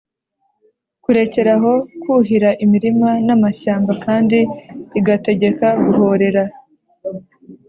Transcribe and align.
kurekeraho 1.03 1.71
kuhira 2.01 2.49
imirima 2.65 3.09
n’amashyamba, 3.25 3.91
kandi 4.05 4.37
igategeka 4.99 5.65
guhorera 5.85 6.43